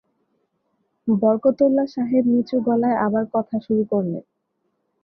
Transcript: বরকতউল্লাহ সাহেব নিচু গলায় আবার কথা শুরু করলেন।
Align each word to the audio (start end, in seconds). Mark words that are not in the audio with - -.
বরকতউল্লাহ 1.07 1.87
সাহেব 1.95 2.23
নিচু 2.27 2.57
গলায় 2.59 2.97
আবার 2.97 3.25
কথা 3.33 3.55
শুরু 3.59 3.83
করলেন। 3.91 4.23